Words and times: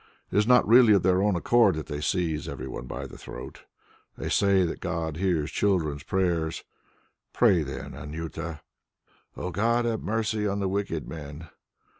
It 0.31 0.37
is 0.39 0.47
not 0.47 0.67
really 0.67 0.93
of 0.93 1.03
their 1.03 1.21
own 1.21 1.35
accord 1.35 1.75
that 1.75 1.85
they 1.85 2.01
seize 2.01 2.49
every 2.49 2.67
one 2.67 2.87
by 2.87 3.05
the 3.05 3.19
throat. 3.19 3.65
They 4.17 4.29
say 4.29 4.63
that 4.65 4.79
God 4.79 5.17
hears 5.17 5.51
children's 5.51 6.01
prayers. 6.01 6.63
Pray 7.33 7.61
then, 7.61 7.91
Anjuta: 7.93 8.61
'O 9.37 9.51
God, 9.51 9.85
have 9.85 10.01
mercy 10.01 10.47
on 10.47 10.59
the 10.59 10.67
wicked 10.67 11.07
men.' 11.07 11.49